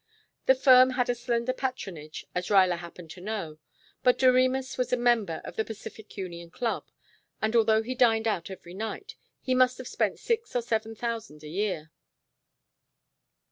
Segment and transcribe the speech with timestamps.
[0.47, 3.59] The firm had a slender patronage, as Ruyler happened to know,
[4.01, 6.87] but Doremus was a member of the Pacific Union Club,
[7.39, 11.43] and although he dined out every night, he must have spent six or seven thousand
[11.43, 11.91] a year.